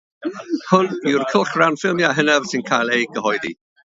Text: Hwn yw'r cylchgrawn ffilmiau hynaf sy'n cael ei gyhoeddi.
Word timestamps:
Hwn 0.69 0.87
yw'r 1.11 1.25
cylchgrawn 1.33 1.77
ffilmiau 1.81 2.15
hynaf 2.21 2.47
sy'n 2.53 2.65
cael 2.71 2.91
ei 2.97 3.07
gyhoeddi. 3.19 3.53